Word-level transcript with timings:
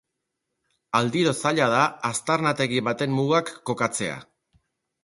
Aldiro 0.99 1.33
zaila 1.43 1.67
da 1.75 1.83
aztarnategi 2.11 2.83
baten 2.89 3.17
mugak 3.21 3.57
kokatzea. 3.71 4.19